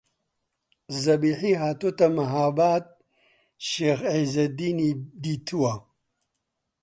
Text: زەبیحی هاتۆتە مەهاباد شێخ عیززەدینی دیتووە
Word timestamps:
زەبیحی 1.03 1.53
هاتۆتە 1.63 2.07
مەهاباد 2.17 2.85
شێخ 3.69 3.99
عیززەدینی 4.13 4.91
دیتووە 5.23 5.73